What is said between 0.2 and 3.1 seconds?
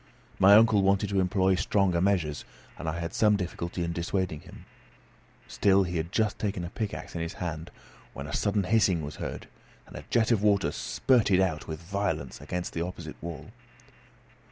My uncle wanted to employ stronger measures, and I